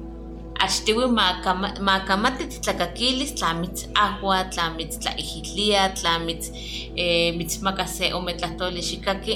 [0.66, 1.06] achtiwi
[1.88, 6.46] makamati titlakakilis tla mitz'ajwa tla mitztla'ijilia tla mitz
[7.38, 9.34] mitzmaka se ome tlahtoli xikaki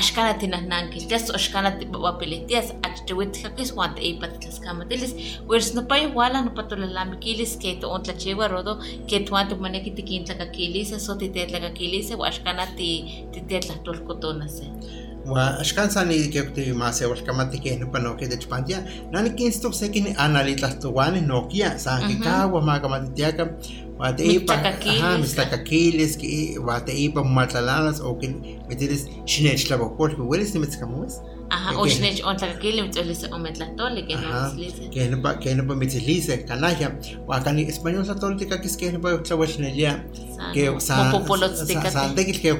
[0.00, 5.12] axkana tinajnankiltias o axkana tiwapilihtias achtiwi titlakis uan teipa titlaskamatilis
[5.48, 8.72] ueris nopa iguala nopa tolalamikilis ke to'on tlachiwa rodo
[9.08, 12.66] ke tuan timoneki tikintlakakilisa so titetlakakilisa o axkana
[13.34, 14.66] titetlajtolkotonase
[15.24, 18.36] titetlahtoolkotonase wa ashkan sani ke ti ma se wal kamati ke no pano ke de
[18.36, 22.24] chpantia nani kin stok se kin anali tlastuani no kia san ke Ujú.
[22.24, 23.44] ka wa ma kamati tiaka
[23.98, 29.70] wa te ipa Mistakakilis, aha mistakakilis ki wa te ipa matlalanas o kin metiris shinech
[29.70, 29.76] la
[31.50, 31.82] Ajá, o
[33.34, 34.54] ometlahtoli ke no Ajá.
[34.54, 36.94] mitzlise que no pa que no pa mitzilise kanaya
[37.26, 38.06] wa kan español
[38.78, 39.18] ke no pa
[40.54, 41.10] que sa
[41.90, 42.54] sa que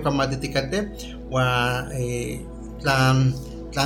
[1.94, 2.42] eh
[2.82, 3.30] la la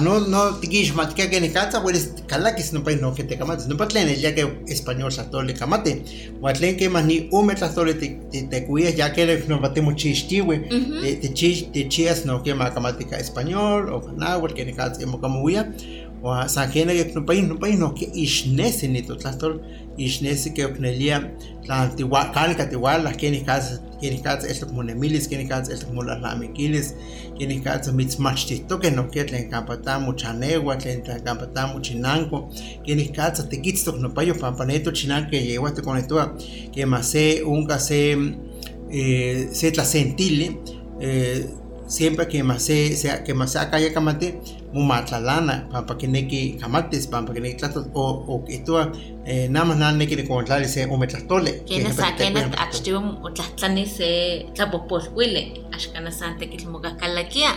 [0.00, 3.68] no no tikish matka que katsa pues kala que no pa no que te kamate
[3.68, 6.02] no pa tlen ya que español sa tole kamate
[6.40, 9.60] wa tlen que más ni ume la tole te te- te cuida ya que no
[9.60, 10.56] batemos chistiwe
[11.20, 15.68] te chis te chias no que matemática español o náhuatl que ni katsa emo kamuya
[16.24, 19.60] wa sa kena que no pa no pa no que ishnesi ni to tlastol
[19.98, 24.66] ishnesi que oknelia la antigua canica igual la que ni katsa que ni katsa esto
[24.66, 26.94] como nemilis ni katsa esto como las lamiquiles
[27.38, 32.48] que ni katsa mitzmachtito que no que tlen kampata muchanegua tlen kampata muchinanco
[32.86, 36.16] ni katsa te kitsto no payo pampaneto chinan que llegó hasta con esto
[36.72, 38.16] que más se unca se
[38.90, 40.58] eh, se tlasentili
[41.00, 41.50] eh,
[41.86, 42.96] siempre que más se,
[43.26, 44.40] que más acá ya kamate
[44.74, 48.72] mumatlalana pampa que neki kamates pampa que neki tlatos o o tú
[49.26, 53.00] eh, nada más neki contar se o metlastole Kena sa kena achtiwa
[53.34, 57.50] tlatlani se tlapopolhuili axkana san tekilmokakalakia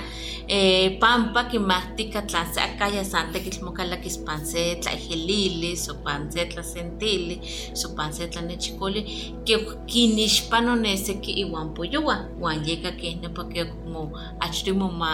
[0.48, 7.42] eh, pampa kimahtika tlan se akaya san tekilmokalakis pan se tlaijililis o pan se tlasentili
[7.74, 9.02] so pan se tlanechikoli
[9.46, 9.58] ke
[9.88, 15.12] kinixpano neseki iwan poyowa wan yeka kehnepa ke mo achtiwa ma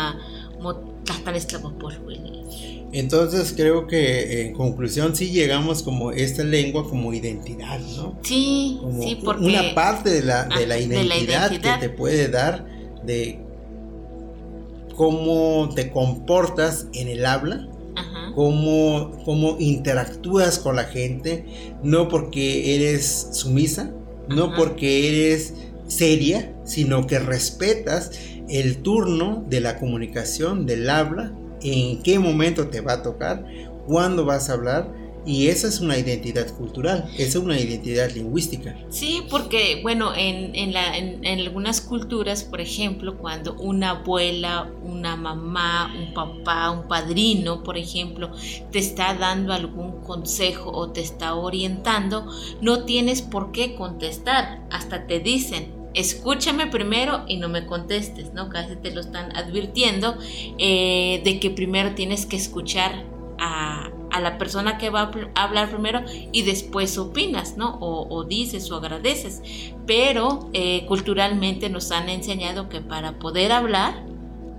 [2.91, 9.01] entonces creo que en conclusión sí llegamos como esta lengua como identidad no Sí, como
[9.03, 11.79] sí, porque una parte de la, de la Ah, de la identidad identidad.
[11.79, 12.65] que te puede dar
[13.03, 13.39] de
[14.95, 18.31] cómo te comportas en el habla Ajá.
[18.35, 21.45] cómo, cómo interactúas con la gente,
[21.83, 23.91] no porque eres sumisa,
[24.27, 24.55] no Ajá.
[24.55, 25.53] porque eres
[25.87, 28.11] seria, sino que respetas
[28.49, 33.45] el turno de la comunicación, del habla, en qué momento te va a tocar,
[33.87, 34.91] cuándo vas a hablar,
[35.25, 38.75] y esa es una identidad cultural, esa es una identidad lingüística.
[38.89, 45.15] Sí, porque, bueno, en, en, la, en, algunas culturas, por ejemplo, cuando una abuela, una
[45.15, 48.31] mamá, un papá, un padrino, por ejemplo,
[48.71, 52.27] te está dando algún consejo o te está orientando,
[52.61, 58.49] no tienes por qué contestar, hasta te dicen, escúchame primero y no me contestes, ¿no?
[58.49, 60.17] Casi te lo están advirtiendo
[60.57, 63.05] eh, de que primero tienes que escuchar
[63.39, 66.01] a, a, la persona que va a hablar primero
[66.31, 67.77] y después opinas, ¿no?
[67.79, 69.41] O, dices o agradeces.
[69.85, 74.05] Pero eh, culturalmente nos han enseñado que para poder hablar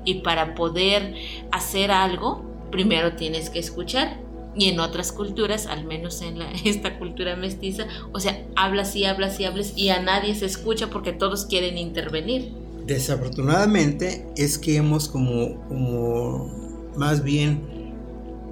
[0.05, 1.15] y para poder
[1.51, 4.25] hacer algo, primero tienes que escuchar
[4.57, 9.05] y en otras culturas, al menos en la, esta cultura mestiza, o sea, hablas y
[9.05, 12.53] hablas y hablas y a nadie se escucha porque todos quieren intervenir.
[12.87, 16.53] Desafortunadamente es que hemos como, como
[16.97, 17.74] más bien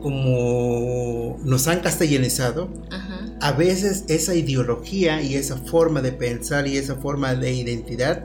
[0.02, 3.20] como nos han castellanizado, Ajá.
[3.40, 8.24] a veces esa ideología y esa forma de pensar y esa forma de identidad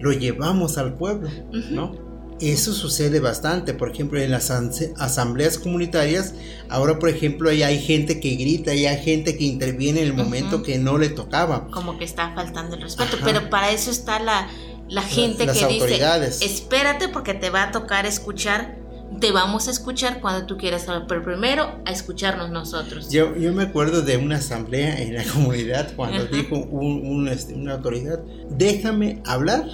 [0.00, 1.70] lo llevamos al pueblo, uh -huh.
[1.70, 2.08] ¿no?
[2.40, 6.34] Eso sucede bastante, por ejemplo, en las asambleas comunitarias,
[6.68, 10.14] ahora por ejemplo hay, hay gente que grita y hay gente que interviene en el
[10.14, 10.64] momento uh -huh.
[10.64, 11.66] que no le tocaba.
[11.72, 13.26] Como que está faltando el respeto, Ajá.
[13.26, 14.48] pero para eso está la,
[14.88, 15.98] la gente la, que dice,
[16.44, 18.77] espérate porque te va a tocar escuchar
[19.20, 23.10] te vamos a escuchar cuando tú quieras hablar, pero primero a escucharnos nosotros.
[23.10, 26.30] Yo, yo me acuerdo de una asamblea en la comunidad cuando Ajá.
[26.30, 29.64] dijo un, un, este, una autoridad, déjame hablar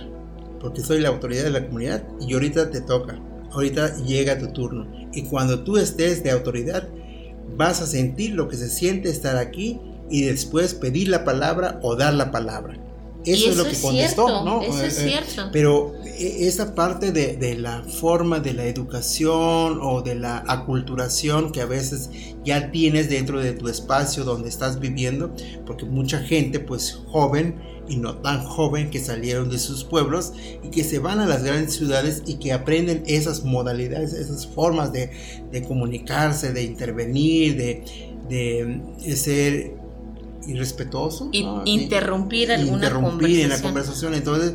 [0.60, 3.20] porque soy la autoridad de la comunidad y ahorita te toca,
[3.52, 4.86] ahorita llega tu turno.
[5.12, 6.88] Y cuando tú estés de autoridad,
[7.56, 9.78] vas a sentir lo que se siente estar aquí
[10.10, 12.78] y después pedir la palabra o dar la palabra.
[13.24, 14.62] Eso, eso es lo que es contestó, cierto, ¿no?
[14.62, 15.48] Eso es cierto.
[15.52, 21.60] Pero esa parte de, de, la forma de la educación o de la aculturación que
[21.60, 22.10] a veces
[22.44, 25.34] ya tienes dentro de tu espacio donde estás viviendo,
[25.66, 27.56] porque mucha gente, pues joven,
[27.88, 31.42] y no tan joven que salieron de sus pueblos y que se van a las
[31.42, 35.10] grandes ciudades y que aprenden esas modalidades, esas formas de,
[35.50, 37.84] de comunicarse, de intervenir, de,
[38.28, 39.83] de ser
[40.46, 41.28] irrespetuoso.
[41.32, 41.62] Y, ¿no?
[41.64, 43.42] Interrumpir alguna interrumpir conversación.
[43.42, 44.14] en la conversación.
[44.14, 44.54] Entonces,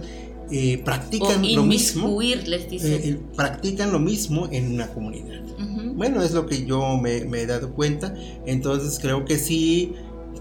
[0.52, 2.20] eh, practican o lo mismo.
[2.22, 2.96] les dice.
[3.10, 5.44] Eh, practican lo mismo en una comunidad.
[5.44, 5.94] Uh -huh.
[5.96, 8.14] Bueno, es lo que yo me, me, he dado cuenta.
[8.46, 9.94] Entonces, creo que sí.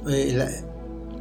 [0.09, 0.49] Eh, la,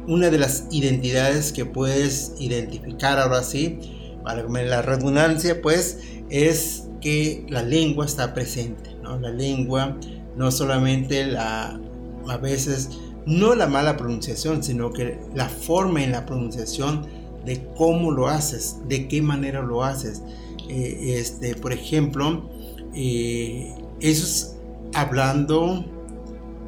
[0.08, 3.78] una de las identidades que puedes identificar ahora sí,
[4.24, 5.98] para la redundancia, pues,
[6.30, 9.20] es que la lengua está presente, ¿no?
[9.20, 9.98] La lengua,
[10.34, 11.78] no solamente la,
[12.26, 12.88] a veces,
[13.28, 17.06] no la mala pronunciación, sino que la forma en la pronunciación
[17.44, 20.22] de cómo lo haces, de qué manera lo haces.
[20.68, 22.48] Eh, este, por ejemplo,
[22.94, 24.56] eh, eso es
[24.94, 25.84] hablando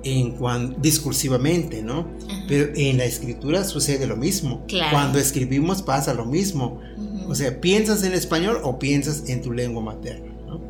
[0.04, 2.06] en cuando, discursivamente, ¿no?
[2.28, 2.44] Ajá.
[2.46, 4.64] Pero en la escritura sucede lo mismo.
[4.68, 4.90] Claro.
[4.92, 6.78] Cuando escribimos pasa lo mismo.
[7.26, 10.60] O sea, piensas en español o piensas en tu lengua materna, ¿no?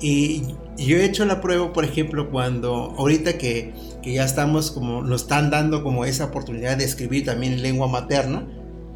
[0.00, 0.42] Y
[0.76, 3.72] yo he hecho la prueba, por ejemplo, cuando ahorita que,
[4.02, 7.88] que ya estamos como, nos están dando como esa oportunidad de escribir también en lengua
[7.88, 8.46] materna,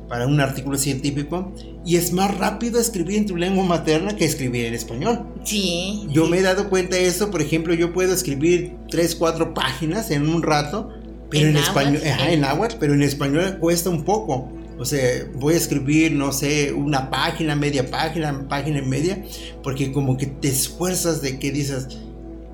[0.09, 1.53] para un artículo científico
[1.85, 5.27] y es más rápido escribir en tu lengua materna que escribir en español.
[5.45, 6.07] Sí.
[6.11, 6.31] Yo sí.
[6.31, 10.29] me he dado cuenta de eso, por ejemplo, yo puedo escribir tres, cuatro páginas en
[10.29, 10.91] un rato,
[11.31, 14.53] pero en, en español, ajá, en agua, pero en español cuesta un poco.
[14.79, 15.01] O sea,
[15.35, 19.25] voy a escribir, no sé, una página, media página, página y media,
[19.63, 21.89] porque como que te esfuerzas de que dices,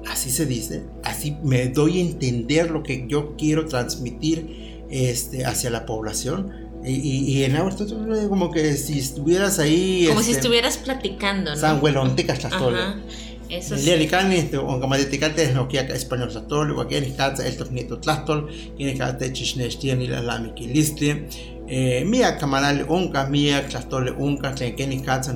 [0.09, 5.71] así se dice, así me doy a entender lo que yo quiero transmitir este, hacia
[5.71, 6.53] la población
[6.85, 7.75] y, y, y en agua
[8.29, 10.07] como que si estuvieras ahí.
[10.09, 11.57] Como este, si estuvieras platicando, ¿no?
[11.57, 12.79] San Huelonticas Tlastole.
[13.49, 13.85] Eso sí.
[13.85, 17.57] Lialicani, este, o como de ticate, no que español Tlastole, o aquí en casa el
[17.57, 18.49] tocnito Tlastol,
[19.01, 21.29] hacer chisnestian y la lamiki liste.
[21.69, 25.33] Eh, mía camarale unca, mía Tlastole unca, tlen que ni casa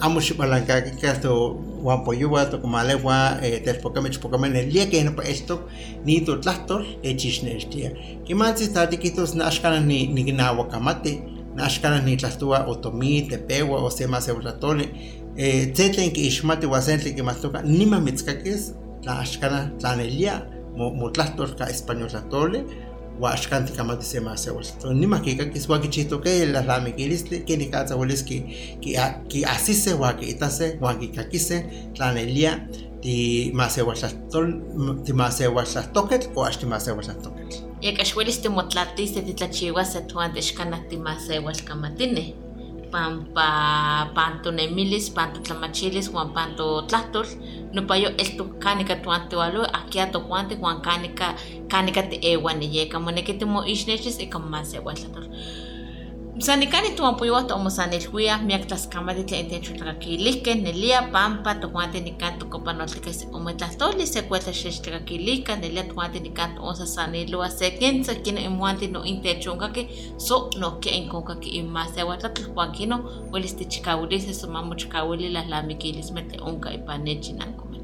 [0.00, 2.60] no que huele stiquitose, eh, y me lawa amo xipalanca que casto wan poyuwa to
[2.60, 5.66] como alewa eh, telpocame chpocame el día que no esto
[6.04, 6.40] ni to
[7.02, 7.16] e
[8.24, 11.22] que más está tiquitos nashkana ni ni gnawa kamate
[11.54, 14.90] nashkana ni tlastua otomi tepewa o sema se ratole
[15.36, 20.46] eh teten que ishmate wasentle que más toca ni mamitzkakes la ashkana tlanelia
[20.76, 22.64] mo mo tlastor ka español ratole
[23.18, 26.94] huaxcanti kamati se más se vuelve ni que que es que chito que la lame
[26.94, 28.96] que liste que ni casa vuelve que que
[29.28, 32.68] que así se va que itase huaki que aquí se tlanelia
[33.02, 37.14] ti más se vuelve tol ti más se vuelve toket o hasta más se vuelve
[37.14, 37.64] toket.
[37.80, 39.84] Ya que shwelis te motlatis te tlachiwa
[42.90, 47.26] pampa panto nemilis panto tlamachilis juan panto tlahtol
[47.72, 51.36] no payo esto canica tuante walo aquí a to cuante juan canica
[51.68, 54.72] canica te ewan ye como ne que te mo isneches e como más
[56.40, 64.06] San ikanin tuampuiwah tomosanelcuiah miak tlaxcamati tlen techontlakakilijkeh nelia pampa tojuanti nikan tokopanoltikeh se ometlahtoli
[64.06, 69.86] sekueltlaxextikakilihkah nelia tojuanti nikan toonsasanilua se ken se ken inmuanti noin techonkakeh
[70.16, 72.96] so nohki inkonkakeh inmasewatlatl Juan kino
[73.32, 77.82] uelis techikauilis se somamochikauili lahlamikilismeh tlen onka ipan nechinankomen.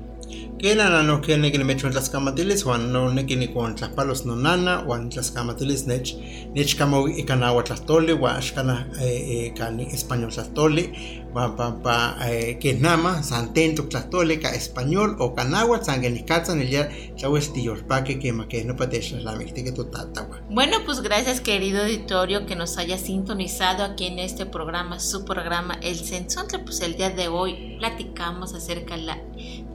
[0.59, 4.24] Kena na no kene que me las camatiles wan no ne kini con las palos
[4.24, 6.14] no nana wan las camatiles nech
[6.55, 10.92] nech kamo ikana wa tlastole wa ashkana eh, eh, español tlastole
[11.34, 15.34] wa pa pa eh, que nama santento tlastole ka español o
[19.90, 25.24] tata Bueno, pues gracias querido auditorio que nos haya sintonizado aquí en este programa, su
[25.24, 29.18] programa El Sensontle, pues el día de hoy platicamos acerca la,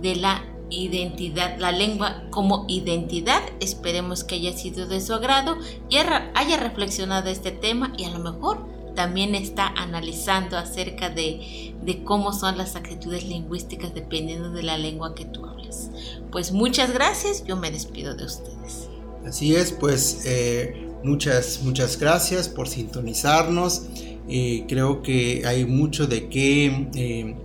[0.02, 3.42] de la identidad, la lengua como identidad.
[3.60, 5.58] Esperemos que haya sido de su agrado
[5.90, 12.04] y haya reflexionado este tema y a lo mejor también está analizando acerca de, de
[12.04, 15.90] cómo son las actitudes lingüísticas dependiendo de la lengua que tú hablas.
[16.32, 18.90] Pues muchas gracias, yo me despido de ustedes.
[19.26, 23.84] Así es, pues eh, muchas, muchas gracias por sintonizarnos.
[24.28, 27.36] y creo que hay mucho de qué eh,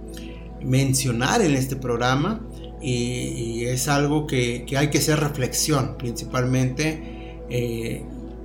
[0.60, 2.40] mencionar en este programa
[2.84, 8.04] y, es algo que, hay que hacer reflexión, principalmente eh,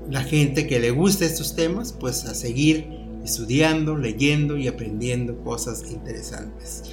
[0.09, 2.87] la gente que le gusta estos temas, pues a seguir
[3.23, 6.83] estudiando, leyendo y aprendiendo cosas interesantes.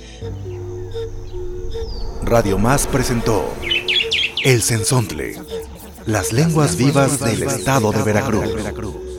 [2.24, 3.44] Radio Más presentó
[4.44, 5.36] El Sensontle,
[6.06, 9.15] las lenguas vivas del estado de Veracruz.